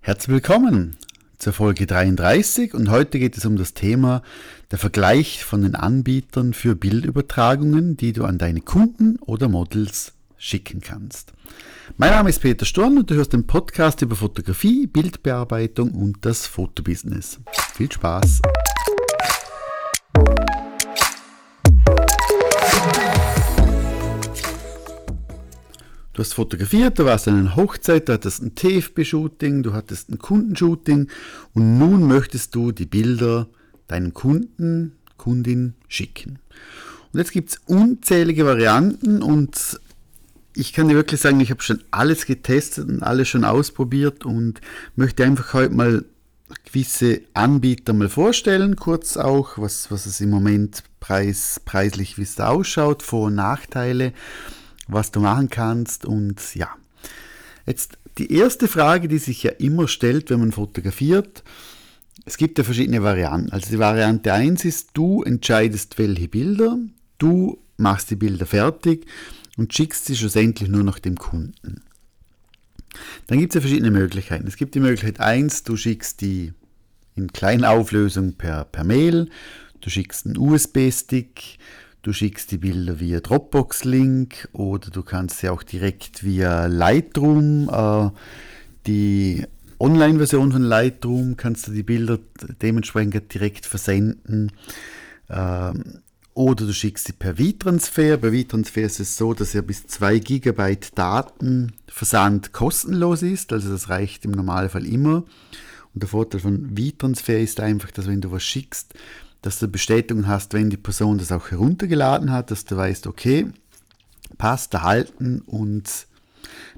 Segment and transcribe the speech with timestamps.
[0.00, 0.96] Herzlich willkommen
[1.38, 4.22] zur Folge 33 und heute geht es um das Thema
[4.70, 10.80] der Vergleich von den Anbietern für Bildübertragungen, die du an deine Kunden oder Models schicken
[10.80, 11.32] kannst.
[11.96, 16.46] Mein Name ist Peter Storn und du hörst den Podcast über Fotografie, Bildbearbeitung und das
[16.46, 17.40] Fotobusiness.
[17.74, 18.40] Viel Spaß!
[26.18, 30.18] Du hast fotografiert, du warst an einer Hochzeit, du hattest ein TFB-Shooting, du hattest ein
[30.18, 31.06] Kundenshooting
[31.54, 33.46] und nun möchtest du die Bilder
[33.86, 36.40] deinem Kunden, Kundin schicken.
[37.12, 39.78] Und jetzt gibt es unzählige Varianten und
[40.56, 44.60] ich kann dir wirklich sagen, ich habe schon alles getestet und alles schon ausprobiert und
[44.96, 46.04] möchte einfach heute mal
[46.64, 52.34] gewisse Anbieter mal vorstellen, kurz auch, was, was es im Moment preis, preislich, wie es
[52.34, 54.12] da ausschaut, Vor- und Nachteile
[54.88, 56.68] was du machen kannst und ja.
[57.66, 61.44] Jetzt die erste Frage, die sich ja immer stellt, wenn man fotografiert,
[62.24, 63.52] es gibt ja verschiedene Varianten.
[63.52, 66.78] Also die Variante 1 ist, du entscheidest welche Bilder,
[67.18, 69.06] du machst die Bilder fertig
[69.56, 71.82] und schickst sie schlussendlich nur noch dem Kunden.
[73.26, 74.46] Dann gibt es ja verschiedene Möglichkeiten.
[74.46, 76.52] Es gibt die Möglichkeit 1, du schickst die
[77.14, 79.30] in kleiner Auflösung per, per Mail,
[79.80, 81.58] du schickst einen USB-Stick,
[82.02, 88.10] Du schickst die Bilder via Dropbox-Link oder du kannst sie auch direkt via Lightroom, äh,
[88.86, 89.44] die
[89.80, 92.18] Online-Version von Lightroom, kannst du die Bilder
[92.62, 94.52] dementsprechend direkt versenden.
[95.28, 96.00] Ähm,
[96.34, 98.16] oder du schickst sie per V-Transfer.
[98.16, 103.52] Bei V-Transfer ist es so, dass ja bis 2 GB Datenversand kostenlos ist.
[103.52, 105.24] Also das reicht im Normalfall immer.
[105.94, 108.94] Und der Vorteil von V-Transfer ist einfach, dass wenn du was schickst,
[109.42, 113.46] dass du Bestätigung hast, wenn die Person das auch heruntergeladen hat, dass du weißt, okay,
[114.36, 116.06] passt, erhalten und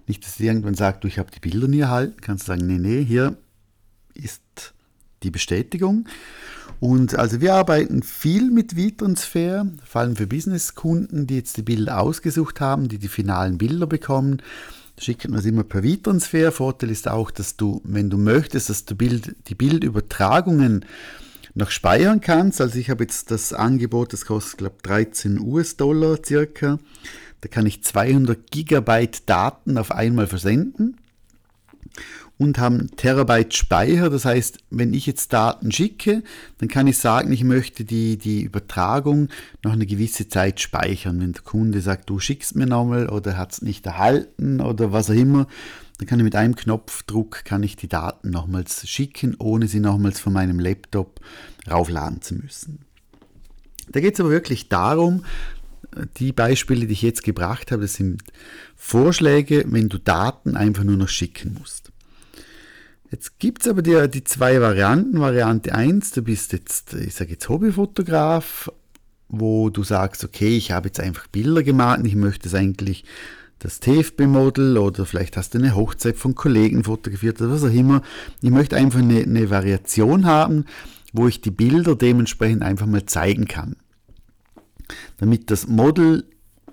[0.07, 2.67] nicht, dass sie irgendwann sagt, du, ich habe die Bilder nie erhalten, kannst du sagen,
[2.67, 3.37] nee, nee, hier
[4.15, 4.43] ist
[5.23, 6.07] die Bestätigung.
[6.81, 12.01] Und also wir arbeiten viel mit V-Transfer, vor allem für Businesskunden, die jetzt die Bilder
[12.01, 14.43] ausgesucht haben, die die finalen Bilder bekommen.
[14.99, 16.53] Schicken wir es immer per V-Transfer.
[16.53, 20.85] Vorteil ist auch, dass du, wenn du möchtest, dass du Bild, die Bildübertragungen
[21.55, 22.61] noch speichern kannst.
[22.61, 26.79] Also ich habe jetzt das Angebot, das kostet glaube 13 US-Dollar circa.
[27.41, 30.97] Da kann ich 200 Gigabyte Daten auf einmal versenden
[32.41, 34.09] und haben Terabyte Speicher.
[34.09, 36.23] Das heißt, wenn ich jetzt Daten schicke,
[36.57, 39.29] dann kann ich sagen, ich möchte die, die Übertragung
[39.63, 41.21] noch eine gewisse Zeit speichern.
[41.21, 45.11] Wenn der Kunde sagt, du schickst mir nochmal oder hat es nicht erhalten oder was
[45.11, 45.49] auch immer,
[46.01, 50.19] dann kann ich mit einem Knopfdruck kann ich die Daten nochmals schicken, ohne sie nochmals
[50.19, 51.21] von meinem Laptop
[51.71, 52.87] raufladen zu müssen.
[53.91, 55.27] Da geht es aber wirklich darum,
[56.17, 58.23] die Beispiele, die ich jetzt gebracht habe, das sind
[58.77, 61.93] Vorschläge, wenn du Daten einfach nur noch schicken musst.
[63.11, 65.21] Jetzt gibt es aber die, die zwei Varianten.
[65.21, 68.73] Variante 1, du bist jetzt, ich sage jetzt Hobbyfotograf,
[69.29, 73.05] wo du sagst, okay, ich habe jetzt einfach Bilder gemacht und ich möchte es eigentlich
[73.61, 78.03] das TFB-Model oder vielleicht hast du eine Hochzeit von Kollegen fotografiert oder was auch immer.
[78.43, 80.65] Ich möchte einfach eine, eine Variation haben,
[81.13, 83.77] wo ich die Bilder dementsprechend einfach mal zeigen kann.
[85.19, 86.25] Damit das Model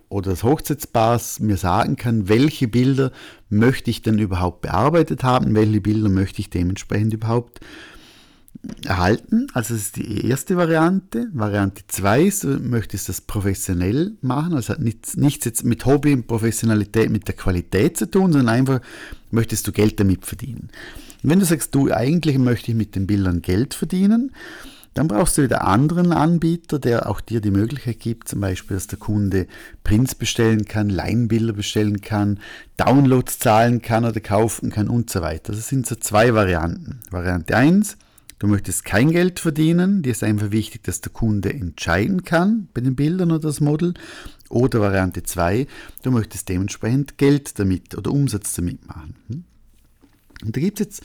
[0.10, 3.12] oder das Hochzeitspaar mir sagen kann, welche Bilder
[3.50, 7.60] möchte ich denn überhaupt bearbeitet haben, welche Bilder möchte ich dementsprechend überhaupt
[8.86, 9.48] erhalten.
[9.54, 11.28] Also das ist die erste Variante.
[11.34, 14.54] Variante 2 ist, du möchtest das professionell machen.
[14.54, 18.50] Also hat nichts, nichts jetzt mit Hobby und Professionalität, mit der Qualität zu tun, sondern
[18.50, 18.82] einfach
[19.32, 20.70] möchtest du Geld damit verdienen.
[21.24, 24.32] Und wenn du sagst, du eigentlich möchte ich mit den Bildern Geld verdienen,
[24.98, 28.88] dann brauchst du wieder anderen Anbieter, der auch dir die Möglichkeit gibt, zum Beispiel, dass
[28.88, 29.46] der Kunde
[29.84, 32.40] Prints bestellen kann, Leinbilder bestellen kann,
[32.78, 35.54] Downloads zahlen kann oder kaufen kann und so weiter.
[35.54, 37.02] Das sind so zwei Varianten.
[37.12, 37.96] Variante 1,
[38.40, 42.82] Du möchtest kein Geld verdienen, dir ist einfach wichtig, dass der Kunde entscheiden kann bei
[42.82, 43.96] den Bildern oder das Model.
[44.50, 45.66] Oder Variante 2,
[46.04, 49.16] du möchtest dementsprechend Geld damit oder Umsatz damit machen.
[49.28, 49.44] Hm?
[50.44, 51.04] Und da gibt es jetzt,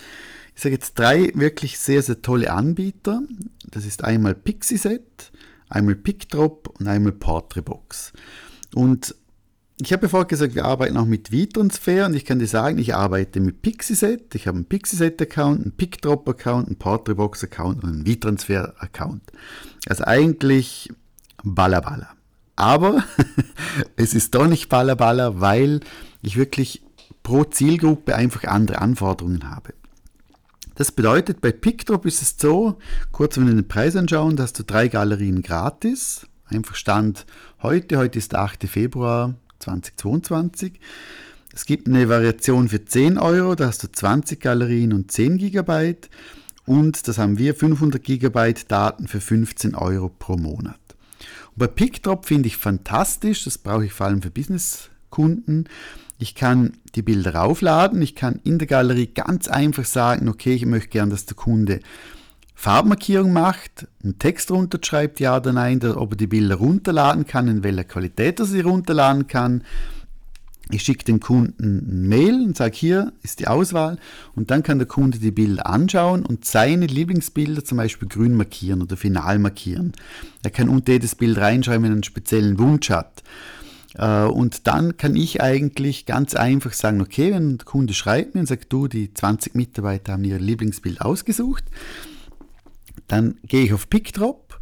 [0.54, 3.22] ich sage jetzt drei wirklich sehr, sehr tolle Anbieter.
[3.70, 5.32] Das ist einmal Pixieset,
[5.70, 8.12] einmal PickDrop und einmal Portraitbox.
[8.74, 9.14] Und
[9.86, 12.78] ich habe ja vorher gesagt, wir arbeiten auch mit V-Transfer und ich kann dir sagen,
[12.78, 14.34] ich arbeite mit Pixieset.
[14.34, 19.22] Ich habe einen Pixieset-Account, einen PickDrop-Account, einen Portraitbox-Account und einen V-Transfer-Account.
[19.88, 20.90] Also eigentlich
[21.42, 22.16] Balla
[22.56, 23.02] Aber
[23.96, 25.80] es ist doch nicht Balla weil
[26.22, 26.82] ich wirklich
[27.22, 29.74] pro Zielgruppe einfach andere Anforderungen habe.
[30.74, 32.78] Das bedeutet, bei PickDrop ist es so,
[33.10, 36.26] kurz wenn wir den Preis anschauen, da hast du drei Galerien gratis.
[36.46, 37.26] Einfach Stand
[37.62, 38.64] heute, heute ist der 8.
[38.68, 40.78] Februar 2022.
[41.54, 46.08] Es gibt eine Variation für 10 Euro, da hast du 20 Galerien und 10 Gigabyte.
[46.64, 50.78] Und das haben wir 500 Gigabyte Daten für 15 Euro pro Monat.
[51.50, 55.68] Und bei PickDrop finde ich fantastisch, das brauche ich vor allem für Businesskunden.
[56.18, 60.64] Ich kann die Bilder raufladen, ich kann in der Galerie ganz einfach sagen, okay, ich
[60.66, 61.80] möchte gern, dass der Kunde
[62.62, 67.64] Farbmarkierung macht, einen Text runterschreibt, ja oder nein, ob er die Bilder runterladen kann, in
[67.64, 69.64] welcher Qualität er sie runterladen kann.
[70.70, 73.98] Ich schicke dem Kunden ein Mail und sage, hier ist die Auswahl
[74.36, 78.80] und dann kann der Kunde die Bilder anschauen und seine Lieblingsbilder zum Beispiel grün markieren
[78.80, 79.90] oder final markieren.
[80.44, 83.24] Er kann unter jedes Bild reinschreiben, wenn er einen speziellen Wunsch hat.
[83.96, 88.42] Äh, und dann kann ich eigentlich ganz einfach sagen, okay, wenn der Kunde schreibt mir
[88.42, 91.64] und sagt, du, die 20 Mitarbeiter haben ihr Lieblingsbild ausgesucht,
[93.12, 94.58] dann gehe ich auf PickDrop,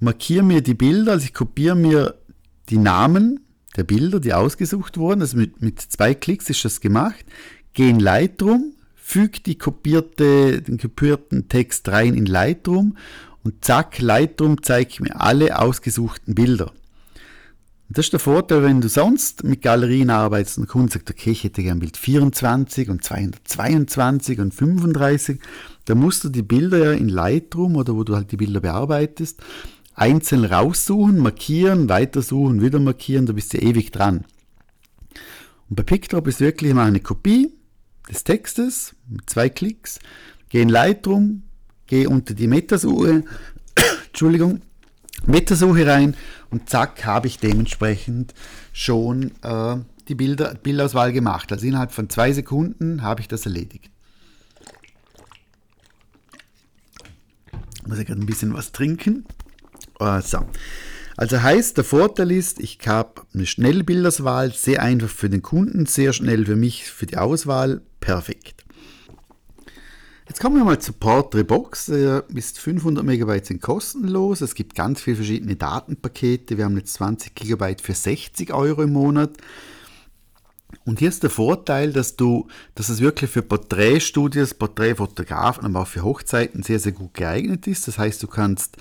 [0.00, 2.14] markiere mir die Bilder, also ich kopiere mir
[2.70, 3.40] die Namen
[3.76, 7.26] der Bilder, die ausgesucht wurden, also mit, mit zwei Klicks ist das gemacht,
[7.74, 12.96] gehe in Lightroom, füge die kopierte, den kopierten Text rein in Lightroom
[13.44, 16.72] und zack, Lightroom zeigt mir alle ausgesuchten Bilder.
[17.90, 21.30] Das ist der Vorteil, wenn du sonst mit Galerien arbeitest und der Kunde sagt, okay,
[21.30, 25.40] ich hätte gern Bild 24 und 222 und 35,
[25.86, 29.40] dann musst du die Bilder ja in Lightroom oder wo du halt die Bilder bearbeitest,
[29.94, 34.26] einzeln raussuchen, markieren, weitersuchen, wieder markieren, da bist du ewig dran.
[35.70, 37.54] Und bei PickDrop ist wirklich mal eine Kopie
[38.10, 39.98] des Textes mit zwei Klicks,
[40.50, 41.42] gehe in Lightroom,
[41.86, 43.24] gehe unter die Metasuche,
[44.08, 44.60] Entschuldigung,
[45.26, 46.16] Metasuche rein
[46.50, 48.34] und zack, habe ich dementsprechend
[48.72, 49.76] schon äh,
[50.08, 51.52] die Bilder, Bildauswahl gemacht.
[51.52, 53.90] Also innerhalb von zwei Sekunden habe ich das erledigt.
[57.86, 59.24] Muss ich gerade ein bisschen was trinken.
[60.00, 60.46] Uh, so.
[61.16, 65.86] Also heißt, der Vorteil ist, ich habe eine schnelle Bildauswahl, sehr einfach für den Kunden,
[65.86, 68.64] sehr schnell für mich, für die Auswahl, perfekt.
[70.28, 71.88] Jetzt kommen wir mal zur Portrait Box.
[71.88, 74.42] Ist 500 Megabyte sind kostenlos.
[74.42, 76.58] Es gibt ganz viele verschiedene Datenpakete.
[76.58, 79.30] Wir haben jetzt 20 Gigabyte für 60 Euro im Monat.
[80.84, 85.86] Und hier ist der Vorteil, dass du, dass es wirklich für Porträtstudios, Porträtfotografen, aber auch
[85.86, 87.88] für Hochzeiten sehr, sehr gut geeignet ist.
[87.88, 88.76] Das heißt, du kannst,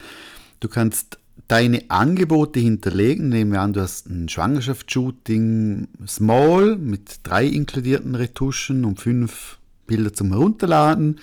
[0.60, 1.18] du kannst
[1.48, 3.30] deine Angebote hinterlegen.
[3.30, 9.57] Nehmen wir an, du hast ein Schwangerschaftsshooting Small mit drei inkludierten Retuschen und fünf
[9.88, 11.20] Bilder zum Herunterladen.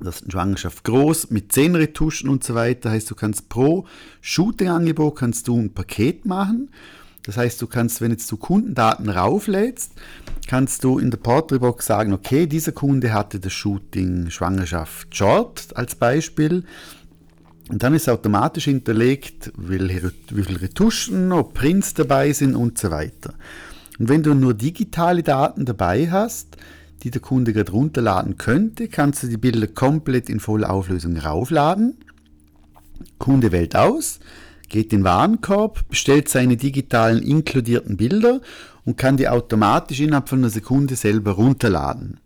[0.00, 2.90] Das ist eine Schwangerschaft groß mit 10 Retuschen und so weiter.
[2.90, 3.86] Heißt, du kannst pro
[4.20, 6.70] Shooting-Angebot kannst du ein Paket machen.
[7.24, 9.92] Das heißt, du kannst, wenn jetzt du Kundendaten rauflädst,
[10.46, 15.94] kannst du in der Portrait-Box sagen, okay, dieser Kunde hatte das Shooting Schwangerschaft Short als
[15.94, 16.64] Beispiel.
[17.70, 23.32] Und dann ist automatisch hinterlegt, wie viele Retuschen, ob Prints dabei sind und so weiter.
[23.98, 26.58] Und wenn du nur digitale Daten dabei hast,
[27.04, 31.98] die der Kunde gerade runterladen könnte, kannst du die Bilder komplett in voller Auflösung raufladen.
[33.18, 34.20] Kunde wählt aus,
[34.70, 38.40] geht in den Warenkorb, bestellt seine digitalen inkludierten Bilder
[38.86, 42.20] und kann die automatisch innerhalb von einer Sekunde selber runterladen.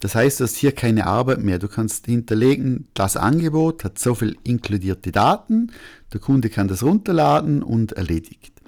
[0.00, 1.58] Das heißt, du hast hier keine Arbeit mehr.
[1.58, 5.72] Du kannst hinterlegen, das Angebot hat so viel inkludierte Daten,
[6.12, 8.59] der Kunde kann das runterladen und erledigt.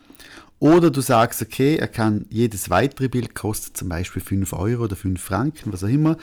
[0.62, 4.94] Oder du sagst, okay, er kann jedes weitere Bild kostet zum Beispiel 5 Euro oder
[4.94, 6.17] 5 Franken, was auch immer.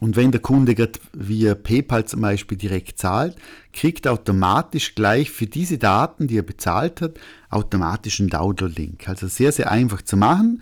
[0.00, 3.34] Und wenn der Kunde gerade via PayPal zum Beispiel direkt zahlt,
[3.72, 7.12] kriegt er automatisch gleich für diese Daten, die er bezahlt hat,
[7.48, 9.08] automatisch einen Download-Link.
[9.08, 10.60] Also sehr, sehr einfach zu machen,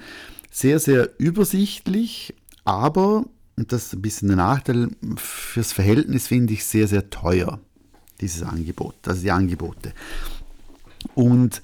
[0.52, 3.24] sehr, sehr übersichtlich, aber,
[3.56, 7.58] und das ist ein bisschen der Nachteil, fürs Verhältnis finde ich sehr, sehr teuer,
[8.20, 9.92] dieses Angebot, also die Angebote.
[11.16, 11.62] Und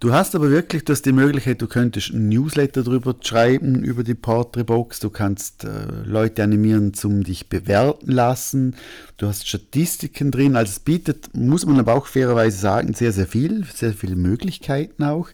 [0.00, 4.14] Du hast aber wirklich das die Möglichkeit, du könntest ein Newsletter darüber schreiben, über die
[4.14, 5.00] Portrait-Box.
[5.00, 8.76] Du kannst äh, Leute animieren, zum dich bewerten lassen.
[9.16, 10.54] Du hast Statistiken drin.
[10.54, 15.02] Also es bietet, muss man aber auch fairerweise sagen, sehr, sehr viel, sehr viele Möglichkeiten
[15.02, 15.30] auch.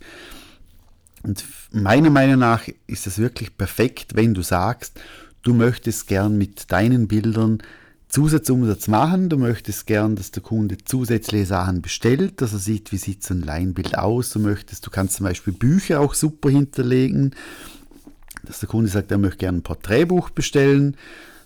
[1.23, 4.99] Und meiner Meinung nach ist es wirklich perfekt, wenn du sagst,
[5.43, 7.59] du möchtest gern mit deinen Bildern
[8.15, 9.29] Zusatzumsatz machen.
[9.29, 13.35] Du möchtest gern, dass der Kunde zusätzliche Sachen bestellt, dass er sieht, wie sieht so
[13.35, 14.31] ein Leinbild aus.
[14.31, 17.35] Du möchtest, du kannst zum Beispiel Bücher auch super hinterlegen,
[18.45, 20.97] dass der Kunde sagt, er möchte gerne ein Porträtbuch bestellen.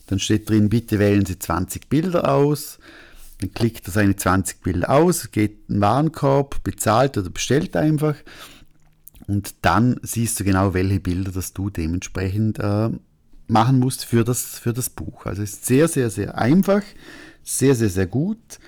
[0.08, 2.78] Dann steht drin, bitte wählen Sie 20 Bilder aus.
[3.40, 8.16] Dann klickt er seine 20 Bilder aus, geht in den Warenkorb, bezahlt oder bestellt einfach.
[9.26, 12.90] Und dann siehst du genau, welche Bilder das du dementsprechend äh,
[13.48, 15.26] machen musst für das, für das Buch.
[15.26, 16.82] Also es ist sehr, sehr, sehr einfach,
[17.42, 18.58] sehr, sehr, sehr gut.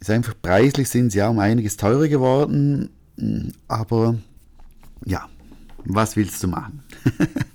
[0.00, 2.90] Ist einfach preislich sind sie ja um einiges teurer geworden,
[3.68, 4.16] aber
[5.04, 5.28] ja,
[5.84, 6.82] Was willst du machen?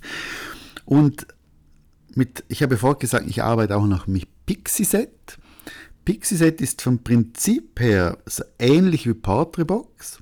[0.84, 1.26] und
[2.14, 5.38] mit, ich habe vorhin gesagt, ich arbeite auch noch mit Pixieset.
[6.04, 10.18] Pixieset ist vom Prinzip her so ähnlich wie Portrait-Box.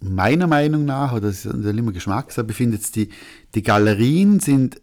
[0.00, 3.10] Meiner Meinung nach, oder das ist immer Geschmackssache, findet es die,
[3.54, 4.80] die Galerien sind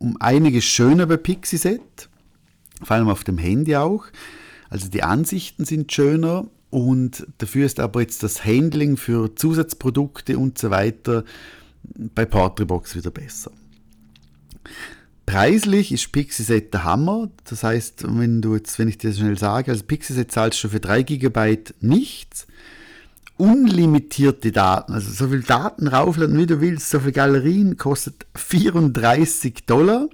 [0.00, 2.08] um einiges schöner bei Pixieset,
[2.82, 4.06] vor allem auf dem Handy auch.
[4.68, 10.58] Also die Ansichten sind schöner und dafür ist aber jetzt das Handling für Zusatzprodukte und
[10.58, 11.24] so weiter
[11.82, 13.52] bei Portrait-Box wieder besser.
[15.26, 17.28] Preislich ist Pixieset der Hammer.
[17.44, 20.80] Das heißt, wenn du jetzt, wenn ich dir schnell sage, also Pixieset zahlst du für
[20.80, 22.46] 3 GB nichts.
[23.40, 29.64] Unlimitierte Daten, also so viel Daten raufladen, wie du willst, so viele Galerien, kostet 34
[29.64, 30.08] Dollar.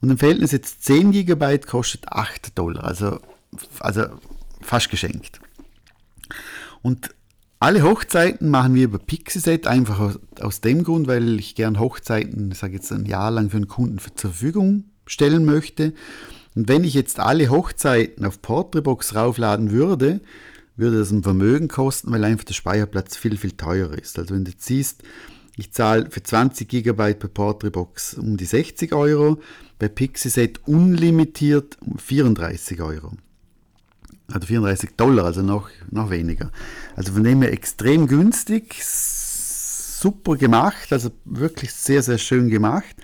[0.00, 2.84] Und im Verhältnis jetzt 10 GB kostet 8 Dollar.
[2.84, 3.18] Also,
[3.80, 4.04] also
[4.60, 5.40] fast geschenkt.
[6.80, 7.10] Und
[7.58, 12.52] alle Hochzeiten machen wir über Pixieset, einfach aus, aus dem Grund, weil ich gern Hochzeiten,
[12.52, 15.92] ich sage jetzt ein Jahr lang für einen Kunden zur Verfügung stellen möchte.
[16.54, 20.20] Und wenn ich jetzt alle Hochzeiten auf Portrait-Box raufladen würde,
[20.78, 24.18] würde das ein Vermögen kosten, weil einfach der Speicherplatz viel, viel teurer ist.
[24.18, 25.02] Also wenn du jetzt siehst,
[25.56, 29.40] ich zahle für 20 GB bei Portrait-Box um die 60 Euro,
[29.78, 33.12] bei Pixieset unlimitiert 34 Euro
[34.32, 36.50] also 34 Dollar, also noch, noch weniger.
[36.96, 42.94] Also von dem her extrem günstig, super gemacht, also wirklich sehr, sehr schön gemacht.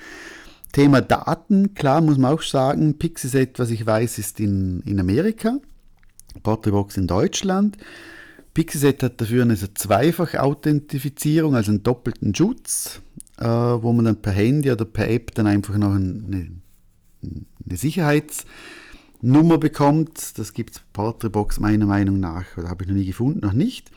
[0.72, 5.58] Thema Daten, klar muss man auch sagen, Pixieset, was ich weiß, ist in, in Amerika,
[6.42, 7.76] Portrait in Deutschland.
[8.52, 13.00] Pixieset hat dafür eine Zweifach-Authentifizierung, also einen doppelten Schutz,
[13.38, 16.50] äh, wo man dann per Handy oder per App dann einfach noch eine,
[17.22, 18.44] eine Sicherheits-
[19.24, 20.38] Nummer bekommt.
[20.38, 23.90] Das gibt es Portrait-Box meiner Meinung nach, oder habe ich noch nie gefunden, noch nicht.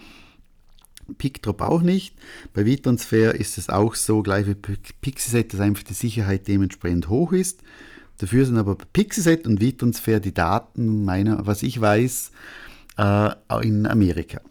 [1.18, 2.16] PickDrop auch nicht.
[2.54, 7.34] Bei Vitransfer ist es auch so, gleich wie Pixieset, dass einfach die Sicherheit dementsprechend hoch
[7.34, 7.62] ist.
[8.20, 12.32] Dafür sind aber bei Pixieset und Vitransfer die Daten, meiner, was ich weiß,
[12.98, 13.30] äh,
[13.62, 14.42] in Amerika.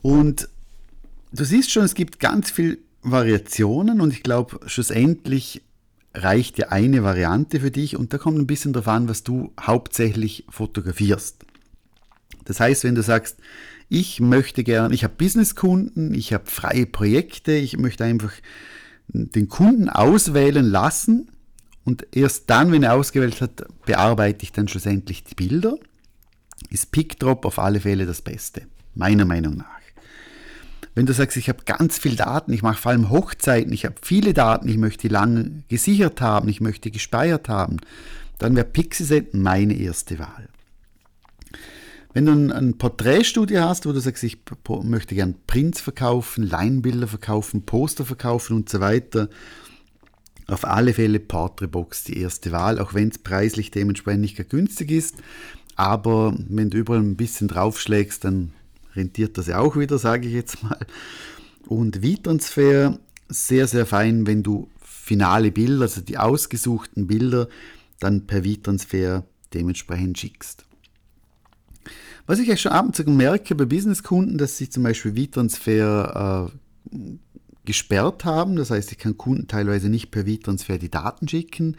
[0.00, 0.48] Und
[1.32, 5.62] du siehst schon, es gibt ganz viele Variationen und ich glaube, schlussendlich
[6.14, 9.52] reicht ja eine Variante für dich und da kommt ein bisschen darauf an, was du
[9.60, 11.44] hauptsächlich fotografierst.
[12.44, 13.36] Das heißt, wenn du sagst,
[13.90, 18.32] ich möchte gern, ich habe Businesskunden, ich habe freie Projekte, ich möchte einfach
[19.08, 21.30] den Kunden auswählen lassen
[21.88, 25.78] und erst dann, wenn er ausgewählt hat, bearbeite ich dann schlussendlich die Bilder,
[26.68, 29.64] ist PickDrop auf alle Fälle das Beste, meiner Meinung nach.
[30.94, 33.94] Wenn du sagst, ich habe ganz viel Daten, ich mache vor allem Hochzeiten, ich habe
[34.02, 37.78] viele Daten, ich möchte die lange gesichert haben, ich möchte gespeichert haben,
[38.36, 40.50] dann wäre Pixieset meine erste Wahl.
[42.12, 44.36] Wenn du ein, ein Porträtstudio hast, wo du sagst, ich
[44.82, 49.30] möchte gern Prints verkaufen, Leinbilder verkaufen, Poster verkaufen und so weiter,
[50.48, 55.16] auf alle Fälle Portraitbox die erste Wahl, auch wenn es preislich dementsprechend nicht günstig ist.
[55.76, 58.52] Aber wenn du überall ein bisschen draufschlägst, dann
[58.96, 60.78] rentiert das ja auch wieder, sage ich jetzt mal.
[61.66, 67.48] Und V-Transfer, sehr, sehr fein, wenn du finale Bilder, also die ausgesuchten Bilder,
[68.00, 70.64] dann per V-Transfer dementsprechend schickst.
[72.26, 76.50] Was ich ja schon ab und zu merke bei Businesskunden, dass sie zum Beispiel V-Transfer
[76.94, 76.98] äh,
[77.68, 78.56] gesperrt haben.
[78.56, 81.76] Das heißt, ich kann Kunden teilweise nicht per V-Transfer die Daten schicken.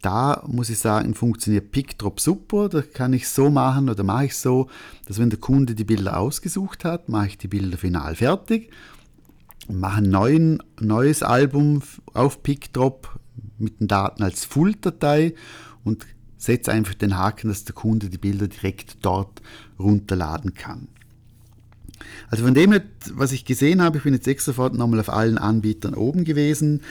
[0.00, 2.70] Da muss ich sagen, funktioniert PickDrop super.
[2.70, 4.70] Da kann ich so machen oder mache ich so,
[5.06, 8.70] dass wenn der Kunde die Bilder ausgesucht hat, mache ich die Bilder final fertig,
[9.68, 11.82] mache ein neuen, neues Album
[12.14, 13.20] auf PickDrop
[13.58, 15.34] mit den Daten als Full-Datei
[15.84, 16.06] und
[16.38, 19.42] setze einfach den Haken, dass der Kunde die Bilder direkt dort
[19.78, 20.88] runterladen kann.
[22.30, 22.78] Also von dem
[23.12, 26.82] was ich gesehen habe, ich bin jetzt extra sofort nochmal auf allen Anbietern oben gewesen,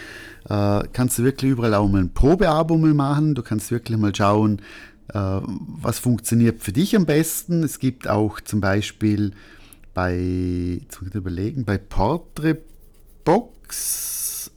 [0.49, 3.35] äh, kannst du wirklich überall auch mal ein Probeabo machen.
[3.35, 4.61] Du kannst wirklich mal schauen,
[5.13, 7.63] äh, was funktioniert für dich am besten.
[7.63, 9.31] Es gibt auch zum Beispiel
[9.93, 12.61] bei, jetzt überlegen, bei Portrait
[13.23, 14.51] Box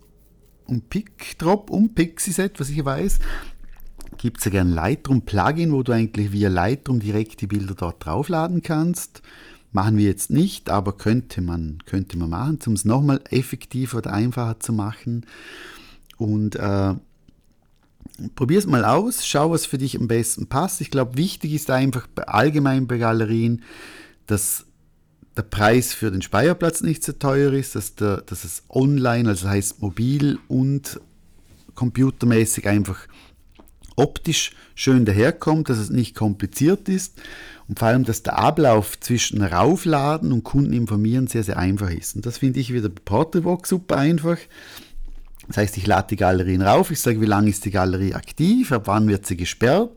[0.67, 3.19] und PickDrop und Pixieset, was ich weiß,
[4.19, 8.05] gibt es ja gerne Lightroom Plugin, wo du eigentlich via Lightroom direkt die Bilder dort
[8.05, 9.23] draufladen kannst.
[9.73, 14.13] Machen wir jetzt nicht, aber könnte man, könnte man machen, um es nochmal effektiver oder
[14.13, 15.25] einfacher zu machen.
[16.19, 16.95] Und äh,
[18.35, 20.81] probier es mal aus, schau, was für dich am besten passt.
[20.81, 23.63] Ich glaube, wichtig ist einfach allgemein bei Galerien,
[24.27, 24.67] dass
[25.37, 29.49] der Preis für den Speicherplatz nicht so teuer ist, dass, der, dass es online, also
[29.49, 31.01] heißt mobil und
[31.75, 33.07] computermäßig einfach
[33.97, 37.21] optisch schön daherkommt, dass es nicht kompliziert ist
[37.69, 42.17] und vor allem, dass der Ablauf zwischen Raufladen und Kunden informieren sehr, sehr einfach ist.
[42.17, 44.39] Und das finde ich wieder bei Porterbox super einfach.
[45.49, 48.73] Das heißt, ich lade die Galerien rauf, ich sage, wie lange ist die Galerie aktiv,
[48.73, 49.91] ab wann wird sie gesperrt.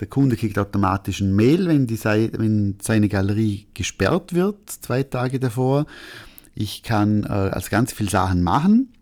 [0.00, 5.40] Der Kunde kriegt automatisch ein Mail, wenn, die, wenn seine Galerie gesperrt wird, zwei Tage
[5.40, 5.86] davor.
[6.54, 8.92] Ich kann äh, also ganz viele Sachen machen.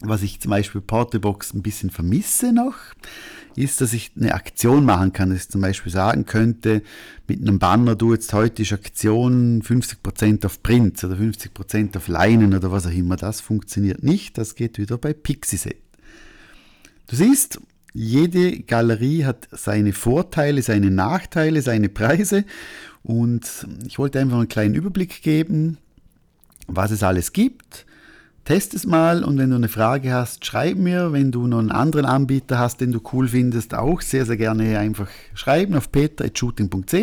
[0.00, 2.76] Was ich zum Beispiel Portebox ein bisschen vermisse noch,
[3.56, 5.30] ist, dass ich eine Aktion machen kann.
[5.30, 6.82] Dass ich zum Beispiel sagen könnte,
[7.26, 12.54] mit einem Banner, du jetzt heute ist Aktion 50% auf Print oder 50% auf Leinen
[12.54, 13.16] oder was auch immer.
[13.16, 14.38] Das funktioniert nicht.
[14.38, 15.76] Das geht wieder bei Pixieset.
[17.08, 17.60] Du siehst,
[17.94, 22.44] jede Galerie hat seine Vorteile, seine Nachteile, seine Preise
[23.02, 25.78] und ich wollte einfach einen kleinen Überblick geben,
[26.66, 27.86] was es alles gibt
[28.48, 31.12] Test es mal und wenn du eine Frage hast, schreib mir.
[31.12, 34.78] Wenn du noch einen anderen Anbieter hast, den du cool findest, auch sehr, sehr gerne
[34.78, 36.94] einfach schreiben auf peter.shooting.ch.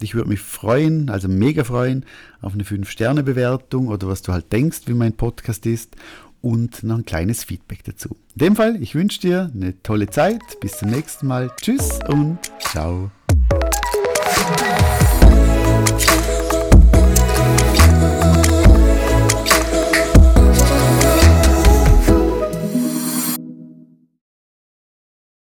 [0.00, 2.06] Ich würde mich freuen, also mega freuen,
[2.42, 5.96] auf eine 5-Sterne-Bewertung oder was du halt denkst, wie mein Podcast ist
[6.42, 8.10] und noch ein kleines Feedback dazu.
[8.36, 10.42] In dem Fall, ich wünsche dir eine tolle Zeit.
[10.60, 11.50] Bis zum nächsten Mal.
[11.60, 13.10] Tschüss und ciao.